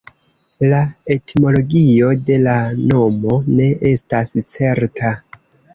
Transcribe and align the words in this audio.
La 0.71 0.79
etimologio 1.15 2.09
de 2.31 2.41
la 2.49 2.57
nomo 2.93 3.39
ne 3.61 3.71
estas 3.95 4.37
certa. 4.59 5.19